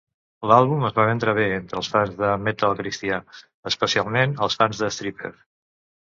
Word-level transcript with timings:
L'àlbum 0.51 0.85
es 0.87 0.93
va 0.99 1.03
vendre 1.07 1.33
bé 1.39 1.43
entre 1.57 1.77
els 1.81 1.89
fans 1.95 2.15
de 2.21 2.31
metal 2.45 2.73
cristià, 2.79 3.19
especialment 3.73 4.33
els 4.47 4.57
fans 4.63 4.81
de 4.85 4.89
Stryper. 4.97 5.31